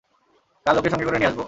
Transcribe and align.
কাল 0.65 0.75
ওকে 0.77 0.89
সঙ্গে 0.89 1.05
করে 1.05 1.17
নিয়ে 1.17 1.29
আসবো। 1.29 1.39